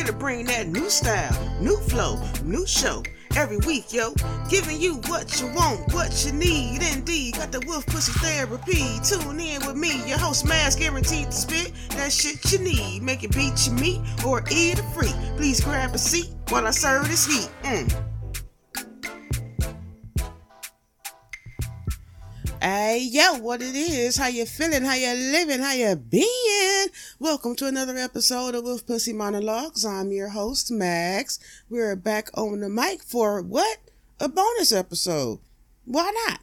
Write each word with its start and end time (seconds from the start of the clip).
Here 0.00 0.06
to 0.06 0.14
bring 0.14 0.46
that 0.46 0.66
new 0.66 0.88
style, 0.88 1.60
new 1.60 1.76
flow, 1.76 2.18
new 2.42 2.66
show. 2.66 3.02
Every 3.36 3.58
week, 3.58 3.92
yo, 3.92 4.14
giving 4.48 4.80
you 4.80 4.94
what 5.08 5.38
you 5.38 5.48
want, 5.48 5.92
what 5.92 6.24
you 6.24 6.32
need. 6.32 6.80
Indeed, 6.82 7.34
got 7.34 7.52
the 7.52 7.60
wolf 7.66 7.84
pussy 7.84 8.12
therapy. 8.12 8.98
Tune 9.04 9.38
in 9.38 9.66
with 9.66 9.76
me, 9.76 10.02
your 10.08 10.16
host, 10.16 10.46
Max, 10.46 10.74
guaranteed 10.74 11.26
to 11.26 11.32
spit 11.32 11.72
that 11.90 12.12
shit 12.12 12.50
you 12.50 12.60
need. 12.60 13.02
Make 13.02 13.24
it 13.24 13.36
beat 13.36 13.66
your 13.66 13.74
meat 13.74 14.00
or 14.26 14.42
eat 14.50 14.78
it 14.78 14.84
free. 14.94 15.12
Please 15.36 15.60
grab 15.60 15.94
a 15.94 15.98
seat 15.98 16.30
while 16.48 16.66
I 16.66 16.70
serve 16.70 17.06
this 17.06 17.26
heat. 17.26 17.50
Mm. 17.62 18.09
Hey 22.62 23.08
yo, 23.10 23.38
what 23.38 23.62
it 23.62 23.74
is? 23.74 24.18
How 24.18 24.26
you 24.26 24.44
feeling? 24.44 24.82
How 24.82 24.92
you 24.92 25.14
living? 25.14 25.60
How 25.60 25.72
you 25.72 25.96
being? 25.96 26.88
Welcome 27.18 27.56
to 27.56 27.66
another 27.66 27.96
episode 27.96 28.54
of 28.54 28.64
Wolf 28.64 28.86
Pussy 28.86 29.14
Monologues. 29.14 29.82
I'm 29.82 30.12
your 30.12 30.28
host 30.28 30.70
Max. 30.70 31.38
We're 31.70 31.96
back 31.96 32.28
on 32.34 32.60
the 32.60 32.68
mic 32.68 33.02
for 33.02 33.40
what? 33.40 33.78
A 34.20 34.28
bonus 34.28 34.72
episode. 34.72 35.38
Why 35.86 36.12
not? 36.26 36.40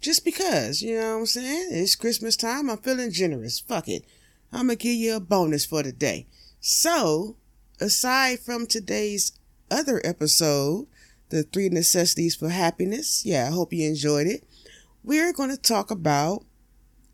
Just 0.00 0.24
because, 0.24 0.82
you 0.82 1.00
know 1.00 1.14
what 1.14 1.20
I'm 1.20 1.26
saying? 1.26 1.68
It's 1.72 1.96
Christmas 1.96 2.36
time. 2.36 2.70
I'm 2.70 2.78
feeling 2.78 3.10
generous. 3.10 3.58
Fuck 3.58 3.88
it. 3.88 4.04
I'm 4.52 4.68
gonna 4.68 4.76
give 4.76 4.94
you 4.94 5.16
a 5.16 5.20
bonus 5.20 5.66
for 5.66 5.82
the 5.82 5.90
day. 5.90 6.28
So, 6.60 7.34
aside 7.80 8.38
from 8.38 8.68
today's 8.68 9.32
other 9.68 10.00
episode, 10.04 10.86
the 11.30 11.42
three 11.42 11.70
necessities 11.70 12.36
for 12.36 12.50
happiness. 12.50 13.26
Yeah, 13.26 13.48
I 13.48 13.50
hope 13.50 13.72
you 13.72 13.88
enjoyed 13.88 14.28
it 14.28 14.44
we're 15.06 15.32
going 15.32 15.50
to 15.50 15.56
talk 15.56 15.90
about 15.90 16.44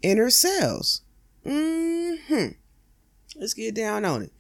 inner 0.01 0.31
cells. 0.31 1.03
hmm 1.47 2.15
Let's 3.37 3.55
get 3.55 3.75
down 3.75 4.05
on 4.05 4.23
it. 4.23 4.33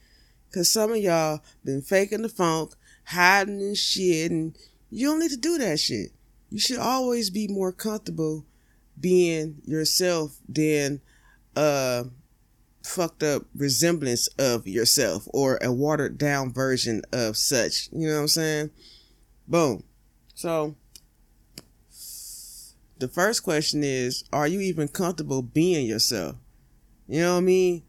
Cause 0.53 0.69
some 0.69 0.91
of 0.91 0.99
y'all 0.99 1.41
been 1.65 1.81
faking 1.81 2.23
the 2.23 2.29
funk, 2.29 2.73
hiding 3.05 3.61
and 3.61 3.77
shit, 3.77 4.31
and 4.31 4.57
you 4.91 5.07
don't 5.07 5.21
need 5.21 5.31
to 5.31 5.37
do 5.37 5.57
that 5.59 5.81
shit. 5.81 6.11
You 6.51 6.59
should 6.59 6.79
always 6.79 7.31
be 7.31 7.49
more 7.49 7.73
comfortable 7.73 8.45
being 9.01 9.63
yourself 9.65 10.37
than 10.47 11.01
a 11.57 12.07
fucked 12.83 13.23
up 13.23 13.45
resemblance 13.55 14.27
of 14.39 14.67
yourself 14.67 15.27
or 15.33 15.59
a 15.63 15.73
watered 15.73 16.19
down 16.19 16.53
version 16.53 17.03
of 17.13 17.37
such. 17.37 17.89
You 17.93 18.09
know 18.09 18.15
what 18.17 18.21
I'm 18.21 18.29
saying? 18.29 18.71
Boom. 19.49 19.85
So 20.35 20.77
the 23.03 23.09
first 23.09 23.43
question 23.43 23.83
is, 23.83 24.23
are 24.33 24.47
you 24.47 24.61
even 24.61 24.87
comfortable 24.87 25.43
being 25.43 25.89
yourself? 25.89 26.37
You 27.09 27.23
know 27.23 27.33
what 27.33 27.39
I 27.39 27.43
mean? 27.43 27.83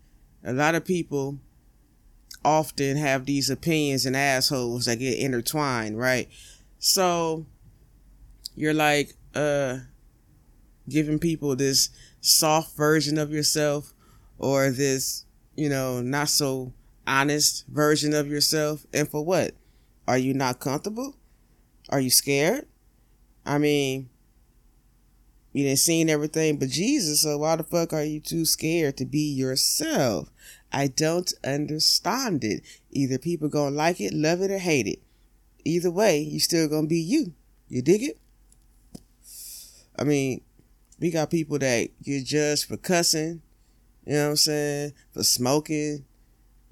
A 0.44 0.53
lot 0.53 0.73
of 0.73 0.86
people 0.86 1.38
often 2.44 2.97
have 2.97 3.28
these 3.28 3.52
opinions 3.52 4.08
and 4.08 4.17
assholes 4.17 4.86
that 4.86 4.97
get 4.97 5.20
intertwined, 5.20 6.00
right? 6.00 6.28
So 6.80 7.45
you're 8.55 8.73
like 8.73 9.14
uh 9.36 9.78
giving 10.89 11.20
people 11.20 11.55
this 11.55 11.89
soft 12.20 12.75
version 12.75 13.20
of 13.20 13.31
yourself 13.31 13.94
or 14.39 14.72
this, 14.72 15.25
you 15.55 15.70
know, 15.70 16.02
not 16.02 16.27
so 16.27 16.73
honest 17.05 17.67
version 17.67 18.16
of 18.16 18.27
yourself. 18.27 18.83
And 18.92 19.08
for 19.08 19.23
what? 19.23 19.52
Are 20.08 20.17
you 20.17 20.33
not 20.33 20.59
comfortable? 20.59 21.16
Are 21.89 22.00
you 22.00 22.09
scared? 22.09 22.66
I 23.45 23.60
mean, 23.60 24.10
you 25.53 25.64
didn't 25.64 25.80
seen 25.80 26.09
everything 26.09 26.58
but 26.58 26.69
Jesus, 26.69 27.21
so 27.21 27.37
why 27.37 27.55
the 27.55 27.64
fuck 27.64 27.93
are 27.93 28.03
you 28.03 28.19
too 28.19 28.43
scared 28.43 28.97
to 28.97 29.05
be 29.05 29.31
yourself? 29.31 30.30
I 30.71 30.87
don't 30.87 31.31
understand 31.45 32.43
it. 32.43 32.64
Either 32.91 33.19
people 33.19 33.47
gonna 33.49 33.75
like 33.75 34.02
it, 34.02 34.13
love 34.13 34.42
it, 34.42 34.49
or 34.49 34.58
hate 34.58 34.87
it. 34.87 34.99
Either 35.63 35.92
way, 35.92 36.19
you 36.19 36.39
still 36.39 36.67
gonna 36.67 36.87
be 36.87 36.99
you. 36.99 37.33
You 37.69 37.83
dig 37.83 38.02
it? 38.02 38.19
I 39.97 40.03
mean, 40.03 40.42
we 40.99 41.11
got 41.11 41.30
people 41.30 41.59
that 41.59 41.89
get 42.02 42.25
judged 42.25 42.65
for 42.65 42.77
cussing, 42.77 43.42
you 44.05 44.13
know 44.13 44.23
what 44.23 44.30
I'm 44.31 44.36
saying, 44.37 44.93
for 45.11 45.23
smoking, 45.23 46.05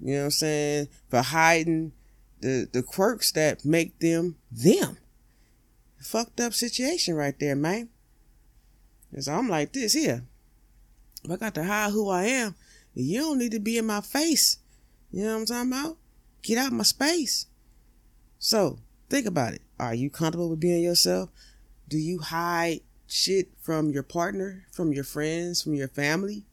you 0.00 0.14
know 0.14 0.18
what 0.18 0.24
I'm 0.24 0.30
saying, 0.32 0.88
for 1.08 1.22
hiding 1.22 1.92
the, 2.40 2.68
the 2.72 2.82
quirks 2.82 3.30
that 3.32 3.64
make 3.64 3.98
them 4.00 4.36
them. 4.50 4.98
Fucked 6.00 6.40
up 6.40 6.52
situation 6.52 7.14
right 7.14 7.38
there, 7.38 7.54
man. 7.54 7.88
And 9.12 9.22
so 9.22 9.34
I'm 9.34 9.48
like 9.48 9.72
this 9.72 9.92
here. 9.92 10.24
If 11.24 11.30
I 11.30 11.36
got 11.36 11.54
to 11.54 11.64
hide 11.64 11.92
who 11.92 12.08
I 12.08 12.24
am, 12.24 12.54
you 12.94 13.20
don't 13.20 13.38
need 13.38 13.52
to 13.52 13.60
be 13.60 13.78
in 13.78 13.86
my 13.86 14.00
face. 14.00 14.58
You 15.10 15.24
know 15.24 15.34
what 15.34 15.40
I'm 15.40 15.46
talking 15.46 15.72
about? 15.72 15.98
Get 16.42 16.58
out 16.58 16.72
my 16.72 16.82
space. 16.82 17.46
So 18.38 18.78
think 19.08 19.26
about 19.26 19.54
it. 19.54 19.62
Are 19.78 19.94
you 19.94 20.10
comfortable 20.10 20.48
with 20.48 20.60
being 20.60 20.82
yourself? 20.82 21.30
Do 21.88 21.98
you 21.98 22.18
hide 22.18 22.80
shit 23.06 23.50
from 23.60 23.90
your 23.90 24.02
partner, 24.02 24.64
from 24.72 24.92
your 24.92 25.04
friends, 25.04 25.62
from 25.62 25.74
your 25.74 25.88
family? 25.88 26.44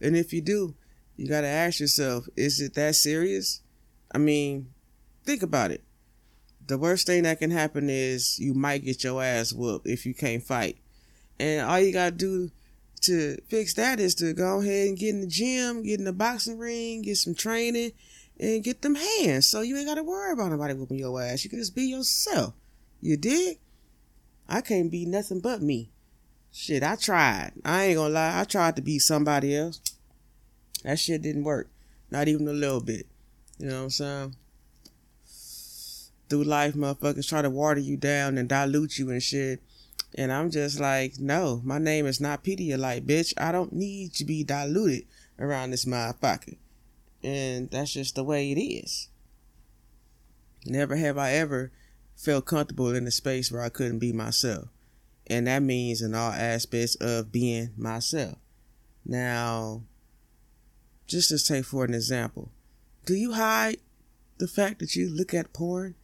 And 0.00 0.16
if 0.16 0.32
you 0.32 0.40
do, 0.40 0.74
you 1.16 1.28
got 1.28 1.42
to 1.42 1.46
ask 1.46 1.80
yourself, 1.80 2.26
is 2.34 2.60
it 2.60 2.74
that 2.74 2.94
serious? 2.94 3.60
I 4.12 4.18
mean, 4.18 4.72
think 5.24 5.42
about 5.42 5.70
it 5.70 5.84
the 6.70 6.78
worst 6.78 7.06
thing 7.06 7.24
that 7.24 7.38
can 7.38 7.50
happen 7.50 7.90
is 7.90 8.38
you 8.38 8.54
might 8.54 8.84
get 8.84 9.04
your 9.04 9.22
ass 9.22 9.52
whooped 9.52 9.86
if 9.86 10.06
you 10.06 10.14
can't 10.14 10.42
fight. 10.42 10.78
And 11.38 11.66
all 11.68 11.80
you 11.80 11.92
gotta 11.92 12.12
do 12.12 12.50
to 13.02 13.36
fix 13.48 13.74
that 13.74 14.00
is 14.00 14.14
to 14.16 14.32
go 14.32 14.60
ahead 14.60 14.88
and 14.88 14.98
get 14.98 15.10
in 15.10 15.20
the 15.20 15.26
gym, 15.26 15.82
get 15.82 15.98
in 15.98 16.04
the 16.04 16.12
boxing 16.12 16.58
ring, 16.58 17.02
get 17.02 17.16
some 17.16 17.34
training, 17.34 17.92
and 18.38 18.64
get 18.64 18.82
them 18.82 18.94
hands. 18.94 19.46
So 19.46 19.60
you 19.60 19.76
ain't 19.76 19.86
gotta 19.86 20.02
worry 20.02 20.32
about 20.32 20.50
nobody 20.50 20.74
whooping 20.74 20.98
your 20.98 21.20
ass. 21.20 21.44
You 21.44 21.50
can 21.50 21.58
just 21.58 21.74
be 21.74 21.84
yourself. 21.84 22.54
You 23.00 23.16
dig? 23.16 23.58
I 24.48 24.60
can't 24.60 24.90
be 24.90 25.06
nothing 25.06 25.40
but 25.40 25.62
me. 25.62 25.90
Shit, 26.52 26.82
I 26.82 26.96
tried. 26.96 27.52
I 27.64 27.84
ain't 27.84 27.96
gonna 27.96 28.14
lie. 28.14 28.40
I 28.40 28.44
tried 28.44 28.76
to 28.76 28.82
be 28.82 28.98
somebody 28.98 29.56
else. 29.56 29.80
That 30.84 30.98
shit 30.98 31.22
didn't 31.22 31.44
work. 31.44 31.68
Not 32.10 32.28
even 32.28 32.48
a 32.48 32.52
little 32.52 32.80
bit. 32.80 33.06
You 33.58 33.68
know 33.68 33.76
what 33.76 33.82
I'm 33.82 33.90
saying? 33.90 34.36
Through 36.30 36.44
life, 36.44 36.74
motherfuckers 36.74 37.28
try 37.28 37.42
to 37.42 37.50
water 37.50 37.80
you 37.80 37.96
down 37.96 38.38
and 38.38 38.48
dilute 38.48 38.98
you 38.98 39.10
and 39.10 39.22
shit. 39.22 39.60
And 40.14 40.32
I'm 40.32 40.50
just 40.50 40.80
like, 40.80 41.18
no, 41.18 41.60
my 41.64 41.78
name 41.78 42.06
is 42.06 42.20
not 42.20 42.44
Pedialyte, 42.44 43.06
bitch. 43.06 43.34
I 43.36 43.52
don't 43.52 43.72
need 43.72 44.14
to 44.14 44.24
be 44.24 44.42
diluted 44.42 45.06
around 45.38 45.70
this 45.70 45.84
motherfucker. 45.84 46.56
And 47.22 47.70
that's 47.70 47.92
just 47.92 48.14
the 48.14 48.24
way 48.24 48.50
it 48.50 48.60
is. 48.60 49.08
Never 50.64 50.96
have 50.96 51.18
I 51.18 51.32
ever 51.32 51.70
felt 52.16 52.46
comfortable 52.46 52.94
in 52.94 53.06
a 53.06 53.10
space 53.10 53.50
where 53.50 53.62
I 53.62 53.68
couldn't 53.68 53.98
be 53.98 54.12
myself. 54.12 54.68
And 55.26 55.46
that 55.46 55.62
means 55.62 56.02
in 56.02 56.14
all 56.14 56.32
aspects 56.32 56.96
of 56.96 57.30
being 57.30 57.70
myself. 57.76 58.38
Now, 59.04 59.82
just 61.06 61.28
to 61.30 61.38
take 61.38 61.64
for 61.64 61.84
an 61.84 61.94
example, 61.94 62.50
do 63.06 63.14
you 63.14 63.32
hide 63.32 63.78
the 64.38 64.48
fact 64.48 64.80
that 64.80 64.96
you 64.96 65.08
look 65.08 65.32
at 65.34 65.52
porn 65.52 65.94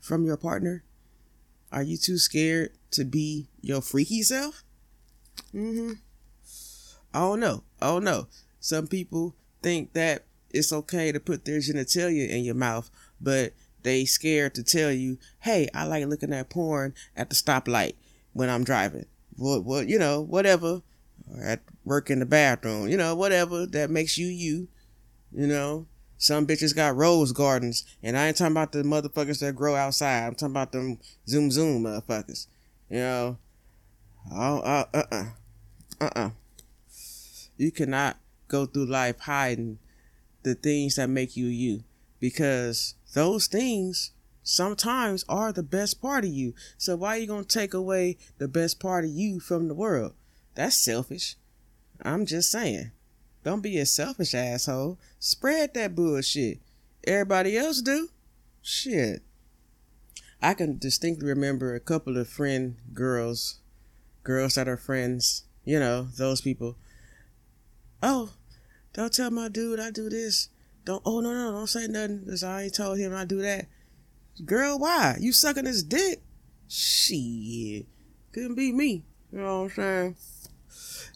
from 0.00 0.24
your 0.24 0.36
partner? 0.36 0.84
Are 1.72 1.82
you 1.82 1.96
too 1.96 2.18
scared 2.18 2.70
to 2.92 3.04
be 3.04 3.48
your 3.60 3.80
freaky 3.80 4.22
self? 4.22 4.62
Mm-hmm. 5.54 5.92
I 7.12 7.18
don't 7.18 7.40
know. 7.40 7.64
I 7.80 7.86
don't 7.86 8.04
know. 8.04 8.28
Some 8.60 8.86
people 8.86 9.34
think 9.62 9.92
that 9.94 10.24
it's 10.50 10.72
okay 10.72 11.12
to 11.12 11.20
put 11.20 11.44
their 11.44 11.58
genitalia 11.58 12.28
in 12.28 12.44
your 12.44 12.54
mouth, 12.54 12.90
but 13.20 13.52
they 13.82 14.04
scared 14.04 14.54
to 14.54 14.62
tell 14.62 14.90
you, 14.90 15.18
hey, 15.40 15.68
I 15.74 15.84
like 15.84 16.06
looking 16.06 16.32
at 16.32 16.50
porn 16.50 16.94
at 17.16 17.30
the 17.30 17.36
stoplight 17.36 17.94
when 18.32 18.48
I'm 18.48 18.64
driving. 18.64 19.06
What, 19.36 19.64
what, 19.64 19.88
you 19.88 19.98
know, 19.98 20.20
whatever. 20.20 20.82
Or 21.28 21.42
at 21.42 21.62
work 21.84 22.08
in 22.08 22.20
the 22.20 22.26
bathroom, 22.26 22.88
you 22.88 22.96
know, 22.96 23.16
whatever 23.16 23.66
that 23.66 23.90
makes 23.90 24.16
you 24.16 24.28
you, 24.28 24.68
you 25.32 25.46
know. 25.46 25.86
Some 26.18 26.46
bitches 26.46 26.74
got 26.74 26.96
rose 26.96 27.32
gardens, 27.32 27.84
and 28.02 28.16
I 28.16 28.28
ain't 28.28 28.36
talking 28.36 28.52
about 28.52 28.72
the 28.72 28.82
motherfuckers 28.82 29.40
that 29.40 29.54
grow 29.54 29.74
outside. 29.74 30.26
I'm 30.26 30.34
talking 30.34 30.52
about 30.52 30.72
them 30.72 30.98
zoom 31.28 31.50
zoom 31.50 31.84
motherfuckers. 31.84 32.46
You 32.88 32.98
know, 32.98 33.38
oh, 34.32 34.58
uh, 34.60 34.84
uh, 34.94 35.02
uh, 35.12 35.24
uh, 36.00 36.10
uh. 36.16 36.30
You 37.58 37.70
cannot 37.70 38.18
go 38.48 38.66
through 38.66 38.86
life 38.86 39.20
hiding 39.20 39.78
the 40.42 40.54
things 40.54 40.96
that 40.96 41.10
make 41.10 41.36
you 41.36 41.46
you, 41.46 41.84
because 42.18 42.94
those 43.14 43.46
things 43.46 44.12
sometimes 44.42 45.24
are 45.28 45.52
the 45.52 45.62
best 45.62 46.00
part 46.00 46.24
of 46.24 46.30
you. 46.30 46.54
So 46.78 46.96
why 46.96 47.16
are 47.16 47.18
you 47.18 47.26
gonna 47.26 47.44
take 47.44 47.74
away 47.74 48.16
the 48.38 48.48
best 48.48 48.80
part 48.80 49.04
of 49.04 49.10
you 49.10 49.40
from 49.40 49.68
the 49.68 49.74
world? 49.74 50.14
That's 50.54 50.76
selfish. 50.76 51.36
I'm 52.02 52.24
just 52.24 52.50
saying. 52.50 52.92
Don't 53.46 53.60
be 53.60 53.78
a 53.78 53.86
selfish 53.86 54.34
asshole. 54.34 54.98
Spread 55.20 55.72
that 55.74 55.94
bullshit. 55.94 56.58
Everybody 57.06 57.56
else 57.56 57.80
do. 57.80 58.08
Shit. 58.60 59.22
I 60.42 60.52
can 60.52 60.78
distinctly 60.78 61.28
remember 61.28 61.72
a 61.72 61.78
couple 61.78 62.18
of 62.18 62.28
friend 62.28 62.74
girls, 62.92 63.60
girls 64.24 64.56
that 64.56 64.66
are 64.66 64.76
friends, 64.76 65.44
you 65.64 65.78
know, 65.78 66.08
those 66.16 66.40
people. 66.40 66.76
Oh, 68.02 68.30
don't 68.92 69.12
tell 69.12 69.30
my 69.30 69.48
dude 69.48 69.78
I 69.78 69.92
do 69.92 70.10
this. 70.10 70.48
don't. 70.84 71.02
Oh 71.06 71.20
no, 71.20 71.32
no, 71.32 71.52
don't 71.52 71.68
say 71.68 71.86
nothing 71.86 72.24
because 72.24 72.42
I 72.42 72.64
ain't 72.64 72.74
told 72.74 72.98
him 72.98 73.14
I 73.14 73.24
do 73.24 73.42
that. 73.42 73.66
Girl, 74.44 74.76
why? 74.76 75.18
You 75.20 75.30
sucking 75.32 75.66
his 75.66 75.84
dick? 75.84 76.20
Shit, 76.66 77.86
couldn't 78.32 78.56
be 78.56 78.72
me. 78.72 79.04
You 79.30 79.38
know 79.38 79.62
what 79.62 79.64
I'm 79.66 79.70
saying? 79.70 80.16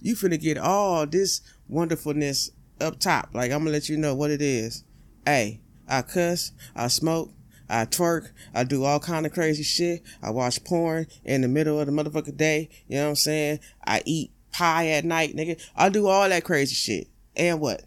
You 0.00 0.14
finna 0.14 0.40
get 0.40 0.58
all 0.58 1.06
this 1.06 1.42
wonderfulness 1.68 2.50
up 2.80 2.98
top. 2.98 3.30
Like 3.34 3.52
I'm 3.52 3.60
gonna 3.60 3.70
let 3.70 3.88
you 3.88 3.96
know 3.96 4.14
what 4.14 4.30
it 4.30 4.42
is. 4.42 4.84
Hey, 5.26 5.60
I 5.88 6.02
cuss, 6.02 6.52
I 6.74 6.88
smoke, 6.88 7.32
I 7.68 7.84
twerk, 7.84 8.30
I 8.54 8.64
do 8.64 8.84
all 8.84 9.00
kind 9.00 9.26
of 9.26 9.32
crazy 9.32 9.62
shit. 9.62 10.02
I 10.22 10.30
watch 10.30 10.64
porn 10.64 11.06
in 11.24 11.42
the 11.42 11.48
middle 11.48 11.78
of 11.78 11.86
the 11.86 11.92
motherfucking 11.92 12.36
day. 12.36 12.68
You 12.88 12.96
know 12.96 13.04
what 13.04 13.08
I'm 13.10 13.16
saying? 13.16 13.60
I 13.86 14.02
eat 14.04 14.32
pie 14.52 14.88
at 14.88 15.04
night, 15.04 15.36
nigga. 15.36 15.60
I 15.76 15.88
do 15.88 16.08
all 16.08 16.28
that 16.28 16.44
crazy 16.44 16.74
shit. 16.74 17.08
And 17.36 17.60
what? 17.60 17.82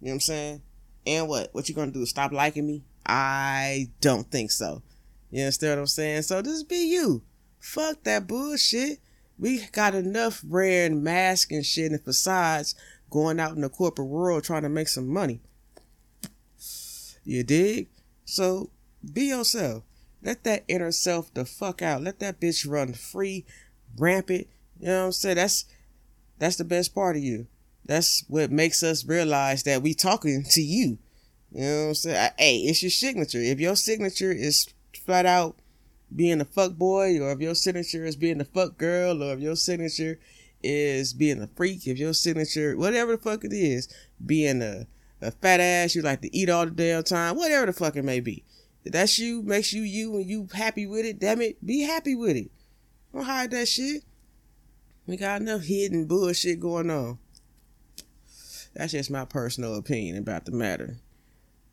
You 0.00 0.06
know 0.06 0.10
what 0.10 0.14
I'm 0.14 0.20
saying? 0.20 0.62
And 1.06 1.28
what? 1.28 1.50
What 1.52 1.68
you 1.68 1.74
gonna 1.74 1.92
do? 1.92 2.04
Stop 2.06 2.32
liking 2.32 2.66
me? 2.66 2.84
I 3.06 3.90
don't 4.00 4.30
think 4.30 4.50
so. 4.50 4.82
You 5.30 5.42
understand 5.42 5.72
what 5.72 5.82
I'm 5.82 5.86
saying? 5.86 6.22
So 6.22 6.42
just 6.42 6.68
be 6.68 6.90
you. 6.90 7.22
Fuck 7.60 8.02
that 8.04 8.26
bullshit. 8.26 9.00
We 9.38 9.66
got 9.72 9.94
enough 9.94 10.42
wearing 10.44 11.02
masks 11.02 11.52
and 11.52 11.64
shit 11.64 11.92
and 11.92 12.02
facades 12.02 12.74
going 13.10 13.38
out 13.38 13.54
in 13.54 13.60
the 13.60 13.68
corporate 13.68 14.08
world 14.08 14.44
trying 14.44 14.62
to 14.62 14.68
make 14.68 14.88
some 14.88 15.08
money. 15.08 15.40
You 17.24 17.44
dig? 17.44 17.88
So 18.24 18.70
be 19.12 19.26
yourself. 19.26 19.84
Let 20.22 20.44
that 20.44 20.64
inner 20.66 20.90
self 20.90 21.32
the 21.34 21.44
fuck 21.44 21.82
out. 21.82 22.02
Let 22.02 22.18
that 22.18 22.40
bitch 22.40 22.68
run 22.68 22.94
free, 22.94 23.44
rampant. 23.96 24.48
You 24.80 24.86
know 24.86 25.00
what 25.00 25.06
I'm 25.06 25.12
saying? 25.12 25.36
That's 25.36 25.64
that's 26.38 26.56
the 26.56 26.64
best 26.64 26.94
part 26.94 27.16
of 27.16 27.22
you. 27.22 27.46
That's 27.84 28.24
what 28.28 28.50
makes 28.50 28.82
us 28.82 29.06
realize 29.06 29.62
that 29.64 29.82
we 29.82 29.94
talking 29.94 30.44
to 30.50 30.60
you. 30.60 30.98
You 31.52 31.60
know 31.60 31.82
what 31.82 31.88
I'm 31.88 31.94
saying? 31.94 32.30
Hey, 32.38 32.56
it's 32.58 32.82
your 32.82 32.90
signature. 32.90 33.40
If 33.40 33.60
your 33.60 33.76
signature 33.76 34.32
is 34.32 34.68
flat 35.04 35.26
out 35.26 35.56
being 36.14 36.40
a 36.40 36.44
fuck 36.44 36.74
boy, 36.74 37.20
or 37.20 37.32
if 37.32 37.40
your 37.40 37.54
signature 37.54 38.04
is 38.04 38.16
being 38.16 38.40
a 38.40 38.44
fuck 38.44 38.78
girl, 38.78 39.22
or 39.22 39.34
if 39.34 39.40
your 39.40 39.56
signature 39.56 40.18
is 40.62 41.12
being 41.12 41.42
a 41.42 41.48
freak, 41.48 41.86
if 41.86 41.98
your 41.98 42.14
signature, 42.14 42.76
whatever 42.76 43.16
the 43.16 43.22
fuck 43.22 43.44
it 43.44 43.52
is, 43.52 43.88
being 44.24 44.62
a, 44.62 44.86
a 45.20 45.30
fat 45.30 45.60
ass, 45.60 45.94
you 45.94 46.02
like 46.02 46.22
to 46.22 46.36
eat 46.36 46.48
all 46.48 46.64
the 46.64 46.70
damn 46.70 47.02
time, 47.04 47.36
whatever 47.36 47.66
the 47.66 47.72
fuck 47.72 47.96
it 47.96 48.04
may 48.04 48.20
be. 48.20 48.44
If 48.84 48.92
that's 48.92 49.18
you, 49.18 49.42
makes 49.42 49.72
you 49.72 49.82
you 49.82 50.16
and 50.16 50.26
you 50.26 50.48
happy 50.52 50.86
with 50.86 51.04
it, 51.04 51.18
damn 51.18 51.40
it, 51.40 51.64
be 51.64 51.82
happy 51.82 52.14
with 52.14 52.36
it. 52.36 52.50
Don't 53.12 53.24
hide 53.24 53.50
that 53.50 53.68
shit. 53.68 54.02
We 55.06 55.16
got 55.16 55.40
enough 55.40 55.62
hidden 55.62 56.06
bullshit 56.06 56.60
going 56.60 56.90
on. 56.90 57.18
That's 58.74 58.92
just 58.92 59.10
my 59.10 59.24
personal 59.24 59.74
opinion 59.74 60.16
about 60.16 60.44
the 60.44 60.52
matter. 60.52 60.98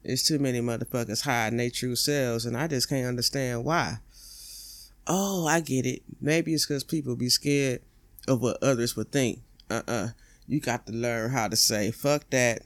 There's 0.04 0.24
too 0.24 0.40
many 0.40 0.60
motherfuckers 0.60 1.24
hiding 1.24 1.58
their 1.58 1.70
true 1.70 1.96
selves, 1.96 2.46
and 2.46 2.56
I 2.56 2.68
just 2.68 2.88
can't 2.88 3.08
understand 3.08 3.66
why. 3.66 3.98
Oh, 5.08 5.46
I 5.46 5.62
get 5.62 5.86
it. 5.86 6.02
Maybe 6.20 6.54
it's 6.54 6.66
because 6.66 6.84
people 6.84 7.16
be 7.16 7.30
scared 7.30 7.82
of 8.28 8.42
what 8.42 8.62
others 8.62 8.96
would 8.96 9.12
think. 9.12 9.42
Uh 9.70 9.82
uh-uh. 9.88 9.94
uh 9.94 10.08
You 10.48 10.60
got 10.60 10.86
to 10.88 10.94
learn 10.94 11.32
how 11.32 11.48
to 11.48 11.56
say 11.56 11.92
fuck 11.92 12.30
that 12.32 12.64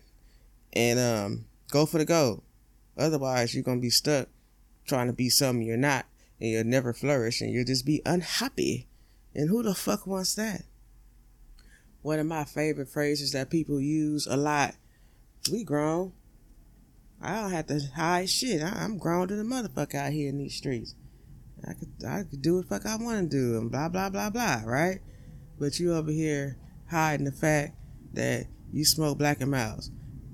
and 0.74 1.00
um 1.00 1.46
go 1.72 1.86
for 1.86 1.98
the 1.98 2.06
goal. 2.06 2.44
Otherwise, 2.98 3.54
you're 3.54 3.64
gonna 3.64 3.82
be 3.82 3.90
stuck 3.90 4.28
trying 4.86 5.08
to 5.08 5.14
be 5.14 5.30
something 5.30 5.66
you're 5.66 5.78
not, 5.78 6.06
and 6.42 6.50
you'll 6.50 6.64
never 6.64 6.94
flourish, 6.94 7.42
and 7.42 7.52
you'll 7.52 7.66
just 7.66 7.86
be 7.86 8.02
unhappy. 8.06 8.88
And 9.36 9.50
who 9.50 9.64
the 9.64 9.76
fuck 9.76 10.08
wants 10.08 10.36
that? 10.36 10.64
One 12.02 12.20
of 12.20 12.26
my 12.26 12.44
favorite 12.44 12.90
phrases 12.90 13.32
that 13.34 13.50
people 13.50 13.80
use 13.80 14.26
a 14.26 14.36
lot. 14.36 14.76
We 15.52 15.64
grown. 15.64 16.14
I 17.22 17.42
don't 17.42 17.52
have 17.52 17.68
to 17.68 17.80
hide 17.96 18.30
shit. 18.30 18.64
I, 18.64 18.84
am 18.84 18.98
grown 18.98 19.28
to 19.28 19.36
the 19.36 19.44
motherfucker 19.44 19.96
out 19.96 20.14
here 20.14 20.30
in 20.30 20.38
these 20.38 20.56
streets. 20.56 20.96
I 21.68 21.74
could 21.74 21.90
I 22.06 22.24
could 22.24 22.42
do 22.42 22.58
what 22.58 22.68
fuck 22.68 22.86
I 22.86 22.96
want 22.96 23.30
to 23.32 23.38
do 23.38 23.58
and 23.58 23.72
blah 23.72 23.90
blah 23.90 24.10
blah 24.10 24.30
blah, 24.30 24.62
right? 24.66 25.00
But 25.60 25.80
you 25.80 25.94
over 25.94 26.12
here 26.12 26.58
hiding 26.90 27.26
the 27.26 27.32
fact 27.32 27.76
that 28.14 28.48
you 28.72 28.86
smoke 28.86 29.18
Black 29.18 29.42
and 29.42 29.52
Milds. 29.52 29.92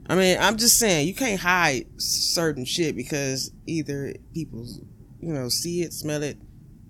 I 0.07 0.15
mean, 0.15 0.37
I'm 0.39 0.57
just 0.57 0.77
saying 0.77 1.07
you 1.07 1.15
can't 1.15 1.41
hide 1.41 1.87
certain 1.97 2.63
shit 2.63 2.95
because 2.95 3.51
either 3.65 4.13
people, 4.33 4.67
you 5.19 5.33
know, 5.33 5.49
see 5.49 5.81
it, 5.81 5.93
smell 5.93 6.21
it, 6.21 6.37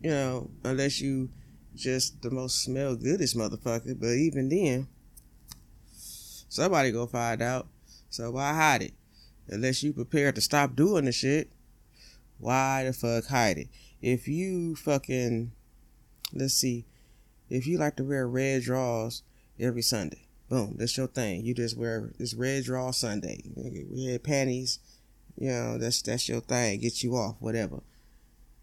you 0.04 0.10
know, 0.10 0.50
unless 0.64 1.00
you 1.00 1.30
just 1.76 2.22
the 2.22 2.30
most 2.30 2.64
smell 2.64 2.96
goodest 2.96 3.38
motherfucker. 3.38 3.98
But 4.00 4.10
even 4.10 4.50
then, 4.50 4.88
somebody 6.50 6.92
go 6.92 7.08
find 7.08 7.42
out. 7.42 7.68
So 8.10 8.32
why 8.32 8.54
hide 8.54 8.82
it? 8.82 8.94
Unless 9.48 9.84
you 9.84 9.94
prepared 9.94 10.36
to 10.36 10.42
stop 10.42 10.76
doing 10.76 11.06
the 11.06 11.12
shit, 11.12 11.52
why 12.38 12.84
the 12.84 12.94
fuck 12.94 13.26
hide 13.28 13.60
it? 13.60 13.68
If 14.06 14.28
you 14.28 14.76
fucking, 14.76 15.52
let's 16.32 16.54
see, 16.54 16.86
if 17.50 17.66
you 17.66 17.80
like 17.80 17.96
to 17.96 18.04
wear 18.04 18.28
red 18.28 18.62
drawers 18.62 19.24
every 19.60 19.82
Sunday, 19.82 20.28
boom, 20.48 20.76
that's 20.78 20.96
your 20.96 21.08
thing. 21.08 21.44
You 21.44 21.56
just 21.56 21.76
wear 21.76 22.12
this 22.20 22.36
red 22.36 22.66
draw 22.66 22.92
Sunday, 22.92 23.42
red 23.56 24.24
panties, 24.24 24.78
you 25.36 25.50
know, 25.50 25.80
that's 25.80 26.04
that's 26.04 26.30
your 26.30 26.42
thing. 26.42 26.82
Get 26.82 27.02
you 27.02 27.16
off, 27.16 27.38
whatever. 27.40 27.82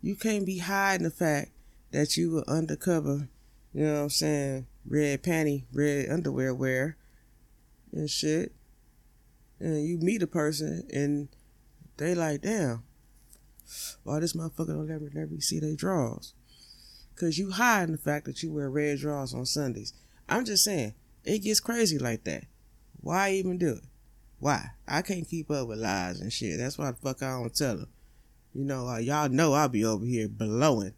You 0.01 0.15
can't 0.15 0.47
be 0.47 0.59
hiding 0.59 1.03
the 1.03 1.11
fact 1.11 1.51
that 1.91 2.17
you 2.17 2.31
were 2.31 2.45
undercover, 2.49 3.29
you 3.75 3.85
know 3.85 3.95
what 3.95 4.03
I'm 4.03 4.11
saying, 4.11 4.67
red 4.87 5.25
panty, 5.25 5.65
red 5.73 6.09
underwear 6.09 6.55
wear 6.55 6.97
and 7.91 8.09
shit. 8.09 8.53
And 9.59 9.85
you 9.85 9.99
meet 9.99 10.23
a 10.23 10.29
person 10.29 10.87
and 10.95 11.31
they 11.97 12.15
like, 12.15 12.43
damn, 12.43 12.85
why 14.05 14.21
this 14.21 14.35
motherfucker 14.35 14.69
don't 14.69 14.91
ever 14.91 15.11
never 15.13 15.41
see 15.41 15.61
their 15.61 15.75
drawers? 15.75 16.35
Cause 17.15 17.39
you 17.39 17.51
hiding 17.51 17.93
the 17.93 18.01
fact 18.01 18.25
that 18.25 18.43
you 18.43 18.53
wear 18.53 18.71
red 18.71 18.99
drawers 18.99 19.35
on 19.35 19.47
Sundays. 19.47 19.93
I'm 20.29 20.45
just 20.45 20.65
saying, 20.65 20.95
it 21.25 21.41
gets 21.41 21.61
crazy 21.61 21.99
like 21.99 22.25
that. 22.25 22.45
Why 23.01 23.33
even 23.33 23.59
do 23.59 23.75
it? 23.75 23.85
Why? 24.39 24.71
I 24.89 25.03
can't 25.03 25.29
keep 25.29 25.51
up 25.51 25.69
with 25.69 25.79
lies 25.79 26.21
and 26.21 26.33
shit. 26.33 26.59
That's 26.59 26.79
why 26.79 26.91
the 26.91 26.97
fuck 26.97 27.23
I 27.23 27.31
don't 27.31 27.55
tell 27.55 27.77
them. 27.77 27.89
You 28.55 28.65
know, 28.65 28.89
uh, 28.89 28.99
y'all 28.99 29.29
know 29.29 29.53
I'll 29.53 29.69
be 29.69 29.85
over 29.85 30.05
here 30.05 30.29
blowing. 30.29 30.95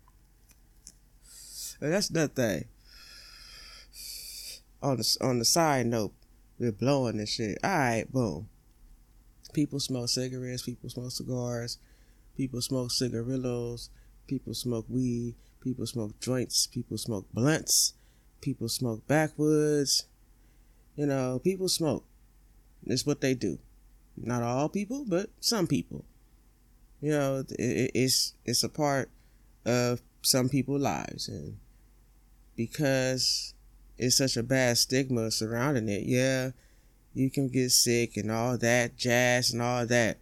But 1.81 1.91
that's 1.91 2.11
another 2.11 2.29
thing. 2.29 2.65
On 4.83 4.97
the 4.97 5.17
on 5.21 5.39
the 5.39 5.45
side 5.45 5.87
note, 5.87 6.13
we're 6.59 6.73
blowing 6.73 7.19
and 7.19 7.29
shit. 7.29 7.59
All 7.63 7.71
right, 7.71 8.11
boom. 8.11 8.49
People 9.53 9.81
smoke 9.81 10.09
cigarettes. 10.09 10.63
People 10.63 10.91
smoke 10.91 11.11
cigars. 11.11 11.79
People 12.37 12.61
smoke 12.61 12.91
cigarillos. 12.91 13.91
People 14.27 14.55
smoke 14.55 14.87
weed. 14.89 15.35
People 15.61 15.87
smoke 15.87 16.19
joints. 16.21 16.67
People 16.67 16.99
smoke 16.99 17.27
blunts. 17.33 17.95
People 18.41 18.69
smoke 18.69 19.07
backwoods. 19.07 20.07
You 20.97 21.07
know, 21.07 21.41
people 21.43 21.69
smoke. 21.69 22.05
It's 22.87 23.07
what 23.07 23.21
they 23.21 23.35
do. 23.35 23.59
Not 24.17 24.43
all 24.43 24.69
people, 24.69 25.05
but 25.07 25.31
some 25.41 25.67
people. 25.67 26.05
You 27.01 27.11
know, 27.11 27.45
it, 27.51 27.91
it's 27.95 28.35
it's 28.45 28.65
a 28.65 28.69
part 28.69 29.11
of 29.67 30.01
some 30.23 30.49
people's 30.49 30.83
lives, 30.83 31.29
and 31.29 31.59
because 32.57 33.55
it's 33.99 34.17
such 34.17 34.37
a 34.37 34.43
bad 34.43 34.79
stigma 34.79 35.31
surrounding 35.31 35.89
it, 35.89 36.05
yeah, 36.05 36.51
you 37.13 37.31
can 37.31 37.49
get 37.49 37.71
sick 37.71 38.17
and 38.17 38.31
all 38.31 38.57
that 38.59 38.97
jazz 38.97 39.53
and 39.53 39.61
all 39.61 39.87
that, 39.87 40.19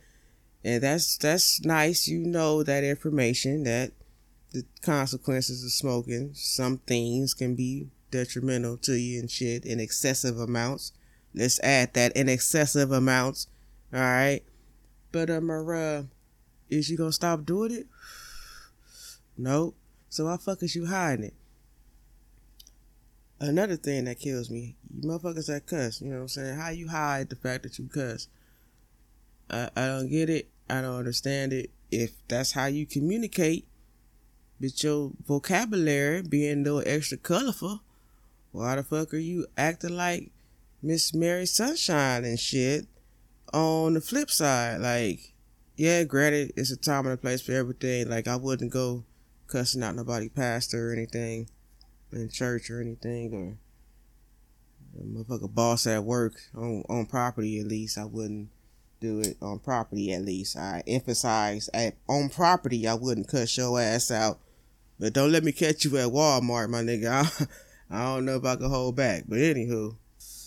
and 0.64 0.82
that's 0.82 1.16
that's 1.16 1.64
nice. 1.64 2.08
You 2.08 2.20
know 2.20 2.62
that 2.62 2.84
information 2.84 3.64
that 3.64 3.92
the 4.52 4.64
consequences 4.82 5.64
of 5.64 5.72
smoking. 5.72 6.30
Some 6.34 6.78
things 6.78 7.34
can 7.34 7.54
be 7.54 7.88
detrimental 8.10 8.76
to 8.78 8.94
you 8.94 9.20
and 9.20 9.30
shit 9.30 9.64
in 9.64 9.80
excessive 9.80 10.38
amounts. 10.38 10.92
Let's 11.34 11.58
add 11.60 11.94
that 11.94 12.12
in 12.16 12.28
excessive 12.28 12.92
amounts. 12.92 13.48
All 13.92 14.00
right. 14.00 14.42
But 15.10 15.30
um, 15.30 15.50
uh, 15.50 16.02
is 16.70 16.90
you 16.90 16.96
gonna 16.96 17.12
stop 17.12 17.44
doing 17.44 17.72
it? 17.72 17.86
Nope. 19.36 19.76
So 20.08 20.26
why 20.26 20.36
fuck 20.36 20.62
is 20.62 20.74
you 20.74 20.86
hiding 20.86 21.26
it? 21.26 21.34
Another 23.40 23.76
thing 23.76 24.04
that 24.04 24.20
kills 24.20 24.50
me, 24.50 24.76
you 24.94 25.02
motherfuckers 25.02 25.48
that 25.48 25.66
cuss. 25.66 26.00
You 26.00 26.10
know 26.10 26.16
what 26.16 26.22
I'm 26.22 26.28
saying? 26.28 26.58
How 26.58 26.68
you 26.68 26.88
hide 26.88 27.28
the 27.28 27.36
fact 27.36 27.64
that 27.64 27.78
you 27.78 27.88
cuss? 27.88 28.28
I, 29.50 29.68
I 29.74 29.86
don't 29.86 30.08
get 30.08 30.30
it. 30.30 30.48
I 30.68 30.80
don't 30.80 30.96
understand 30.96 31.52
it. 31.52 31.70
If 31.90 32.12
that's 32.28 32.52
how 32.52 32.66
you 32.66 32.86
communicate, 32.86 33.66
but 34.60 34.82
your 34.82 35.12
vocabulary 35.26 36.22
being 36.22 36.62
no 36.62 36.78
extra 36.78 37.18
colorful, 37.18 37.82
why 38.52 38.76
the 38.76 38.82
fuck 38.82 39.12
are 39.12 39.18
you 39.18 39.46
acting 39.56 39.96
like 39.96 40.30
Miss 40.82 41.12
Mary 41.12 41.46
Sunshine 41.46 42.24
and 42.24 42.38
shit 42.38 42.86
on 43.52 43.94
the 43.94 44.00
flip 44.00 44.30
side? 44.30 44.80
Like, 44.80 45.32
yeah, 45.76 46.04
granted, 46.04 46.52
it's 46.56 46.70
a 46.70 46.76
time 46.76 47.06
and 47.06 47.14
a 47.14 47.16
place 47.16 47.42
for 47.42 47.52
everything. 47.52 48.08
Like, 48.08 48.28
I 48.28 48.36
wouldn't 48.36 48.72
go 48.72 49.04
cussing 49.48 49.82
out 49.82 49.96
nobody 49.96 50.28
pastor 50.28 50.90
or 50.90 50.92
anything 50.92 51.48
in 52.12 52.28
church 52.30 52.70
or 52.70 52.80
anything 52.80 53.32
or 53.34 53.58
motherfucker 55.02 55.52
boss 55.54 55.86
at 55.86 56.04
work 56.04 56.34
on 56.54 56.84
on 56.88 57.06
property 57.06 57.60
at 57.60 57.66
least. 57.66 57.98
I 57.98 58.04
wouldn't, 58.04 58.48
do 59.02 59.20
it 59.20 59.36
on 59.42 59.58
property 59.58 60.12
at 60.12 60.22
least. 60.22 60.56
I 60.56 60.82
emphasize 60.86 61.68
at 61.74 61.96
on 62.08 62.30
property 62.30 62.86
I 62.86 62.94
wouldn't 62.94 63.28
cut 63.28 63.54
your 63.56 63.78
ass 63.78 64.10
out. 64.10 64.38
But 64.98 65.12
don't 65.12 65.32
let 65.32 65.44
me 65.44 65.52
catch 65.52 65.84
you 65.84 65.98
at 65.98 66.08
Walmart, 66.08 66.70
my 66.70 66.82
nigga. 66.82 67.48
I, 67.90 67.98
I 67.98 68.14
don't 68.14 68.24
know 68.24 68.36
if 68.36 68.44
I 68.44 68.56
can 68.56 68.70
hold 68.70 68.96
back. 68.96 69.24
But 69.28 69.38
anywho, 69.38 69.96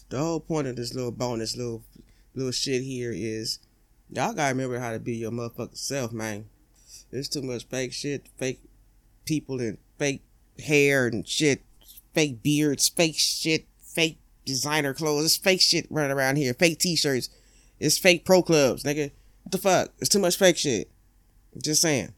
the 0.10 0.18
whole 0.18 0.40
point 0.40 0.68
of 0.68 0.78
this 0.78 0.96
little 0.96 1.12
bonus 1.12 1.56
little 1.58 1.84
little 2.34 2.52
shit 2.52 2.82
here 2.82 3.12
is 3.14 3.60
y'all 4.10 4.34
gotta 4.34 4.54
remember 4.54 4.80
how 4.80 4.92
to 4.92 5.00
be 5.00 5.16
your 5.16 5.32
motherfucking 5.32 5.78
self, 5.78 6.12
man. 6.12 6.46
There's 7.12 7.30
too 7.30 7.42
much 7.42 7.66
fake 7.66 7.94
shit, 7.94 8.28
fake 8.38 8.62
people 9.26 9.60
and 9.60 9.78
fake 10.00 10.24
hair 10.60 11.08
and 11.08 11.28
shit, 11.28 11.62
fake 12.14 12.42
beards, 12.42 12.88
fake 12.90 13.18
shit, 13.18 13.66
fake 13.80 14.20
designer 14.46 14.94
clothes. 14.94 15.36
Fake 15.36 15.62
shit 15.62 15.88
running 15.90 16.12
around 16.12 16.38
here. 16.38 16.54
Fake 16.54 16.80
t-shirts. 16.80 17.30
It's 17.79 17.98
fake 17.98 18.25
pro 18.25 18.41
clubs, 18.41 18.84
nigga. 18.84 19.12
What 19.44 19.51
the 19.51 19.58
fuck? 19.58 19.89
It's 20.00 20.10
too 20.10 20.20
much 20.20 20.38
fake 20.38 20.58
shit. 20.58 20.89
Just 21.62 21.82
saying. 21.82 22.13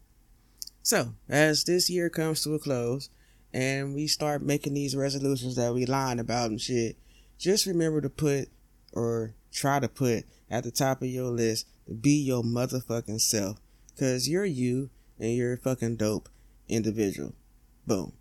So, 0.82 1.14
as 1.28 1.64
this 1.64 1.90
year 1.90 2.10
comes 2.10 2.44
to 2.44 2.54
a 2.54 2.60
close 2.60 3.10
and 3.54 3.94
we 3.94 4.08
start 4.08 4.42
making 4.42 4.74
these 4.74 4.96
resolutions 4.96 5.56
that 5.56 5.74
we 5.74 5.86
lying 5.86 6.20
about 6.20 6.50
and 6.50 6.62
shit, 6.62 6.98
just 7.38 7.66
remember 7.66 8.02
to 8.02 8.10
put 8.10 8.50
or 8.94 9.34
try 9.52 9.80
to 9.80 9.88
put 9.88 10.26
at 10.50 10.64
the 10.64 10.72
top 10.72 11.02
of 11.02 11.08
your 11.08 11.30
list 11.30 11.68
be 12.02 12.12
your 12.12 12.44
motherfucking 12.44 13.22
self. 13.22 13.60
Cause 14.00 14.28
you're 14.28 14.46
you 14.46 14.90
and 15.20 15.36
you're 15.36 15.54
a 15.54 15.58
fucking 15.58 15.96
dope 15.98 16.30
individual. 16.68 17.34
Boom. 17.86 18.14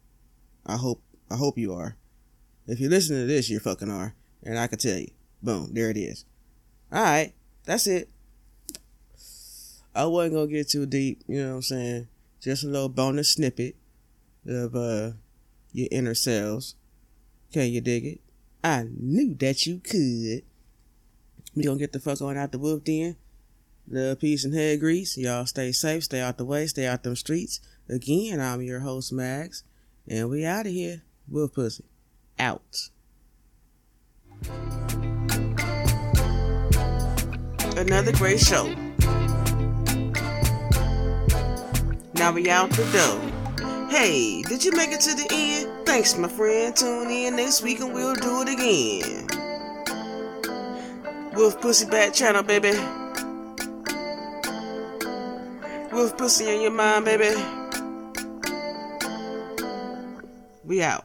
I 0.64 0.76
hope 0.76 1.02
I 1.30 1.36
hope 1.36 1.58
you 1.58 1.74
are. 1.74 1.96
If 2.66 2.80
you 2.80 2.88
listen 2.88 3.16
to 3.16 3.26
this, 3.26 3.48
you 3.48 3.58
fucking 3.58 3.90
are. 3.90 4.14
And 4.42 4.58
I 4.58 4.66
can 4.66 4.78
tell 4.78 4.98
you. 4.98 5.10
Boom, 5.42 5.70
there 5.72 5.90
it 5.90 5.96
is. 5.96 6.24
Alright, 6.96 7.34
that's 7.66 7.86
it. 7.86 8.08
I 9.94 10.06
wasn't 10.06 10.34
gonna 10.34 10.46
get 10.46 10.70
too 10.70 10.86
deep, 10.86 11.22
you 11.28 11.42
know 11.42 11.50
what 11.50 11.56
I'm 11.56 11.62
saying? 11.62 12.08
Just 12.40 12.64
a 12.64 12.68
little 12.68 12.88
bonus 12.88 13.32
snippet 13.32 13.76
of 14.46 14.74
uh 14.74 15.10
your 15.72 15.88
inner 15.90 16.14
selves. 16.14 16.74
Can 17.52 17.70
you 17.70 17.82
dig 17.82 18.06
it? 18.06 18.20
I 18.64 18.86
knew 18.98 19.34
that 19.34 19.66
you 19.66 19.78
could. 19.78 20.42
We 21.54 21.64
gonna 21.64 21.78
get 21.78 21.92
the 21.92 22.00
fuck 22.00 22.22
on 22.22 22.38
out 22.38 22.52
the 22.52 22.58
wolf 22.58 22.82
den. 22.82 23.16
Love, 23.86 24.20
peace, 24.20 24.46
and 24.46 24.54
head 24.54 24.80
grease. 24.80 25.18
Y'all 25.18 25.44
stay 25.44 25.72
safe, 25.72 26.04
stay 26.04 26.20
out 26.20 26.38
the 26.38 26.46
way, 26.46 26.66
stay 26.66 26.86
out 26.86 27.02
them 27.02 27.14
streets. 27.14 27.60
Again, 27.90 28.40
I'm 28.40 28.62
your 28.62 28.80
host, 28.80 29.12
Max, 29.12 29.64
and 30.08 30.30
we 30.30 30.46
out 30.46 30.64
of 30.64 30.72
here. 30.72 31.02
Wolf 31.28 31.52
Pussy. 31.52 31.84
Out. 32.38 32.88
Another 37.76 38.12
great 38.12 38.40
show. 38.40 38.66
Now 42.14 42.32
we 42.32 42.48
out 42.48 42.70
the 42.70 42.84
door. 42.92 43.20
Hey, 43.90 44.42
did 44.42 44.64
you 44.64 44.72
make 44.72 44.92
it 44.92 45.00
to 45.02 45.14
the 45.14 45.26
end? 45.30 45.86
Thanks, 45.86 46.16
my 46.16 46.26
friend. 46.26 46.74
Tune 46.74 47.10
in 47.10 47.36
next 47.36 47.62
week 47.62 47.80
and 47.80 47.92
we'll 47.92 48.14
do 48.14 48.42
it 48.42 48.48
again. 48.48 49.26
Wolf 51.34 51.60
Pussy 51.60 51.84
Bat 51.84 52.14
Channel, 52.14 52.42
baby. 52.42 52.72
Wolf 55.92 56.16
pussy 56.16 56.48
in 56.48 56.62
your 56.62 56.70
mind, 56.70 57.04
baby. 57.04 57.34
We 60.64 60.82
out. 60.82 61.04